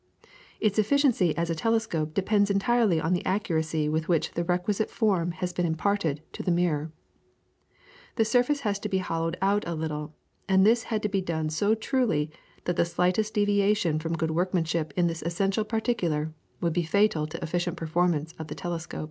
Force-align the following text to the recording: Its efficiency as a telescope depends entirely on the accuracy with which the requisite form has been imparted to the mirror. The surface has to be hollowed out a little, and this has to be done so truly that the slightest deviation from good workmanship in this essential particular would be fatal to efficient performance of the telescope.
Its 0.59 0.79
efficiency 0.79 1.37
as 1.37 1.51
a 1.51 1.55
telescope 1.55 2.15
depends 2.15 2.49
entirely 2.49 2.99
on 2.99 3.13
the 3.13 3.23
accuracy 3.23 3.87
with 3.87 4.07
which 4.09 4.31
the 4.33 4.43
requisite 4.43 4.89
form 4.89 5.29
has 5.29 5.53
been 5.53 5.63
imparted 5.63 6.23
to 6.33 6.41
the 6.41 6.49
mirror. 6.49 6.91
The 8.15 8.25
surface 8.25 8.61
has 8.61 8.79
to 8.79 8.89
be 8.89 8.97
hollowed 8.97 9.37
out 9.43 9.63
a 9.67 9.75
little, 9.75 10.15
and 10.49 10.65
this 10.65 10.85
has 10.85 11.01
to 11.01 11.09
be 11.09 11.21
done 11.21 11.51
so 11.51 11.75
truly 11.75 12.31
that 12.65 12.77
the 12.77 12.83
slightest 12.83 13.35
deviation 13.35 13.99
from 13.99 14.17
good 14.17 14.31
workmanship 14.31 14.91
in 14.97 15.05
this 15.05 15.21
essential 15.21 15.63
particular 15.63 16.33
would 16.61 16.73
be 16.73 16.81
fatal 16.81 17.27
to 17.27 17.43
efficient 17.43 17.77
performance 17.77 18.33
of 18.39 18.47
the 18.47 18.55
telescope. 18.55 18.99